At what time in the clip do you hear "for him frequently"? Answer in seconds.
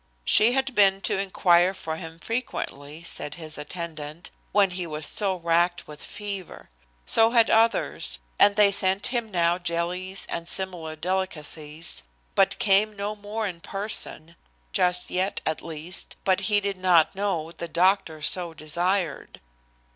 1.75-3.03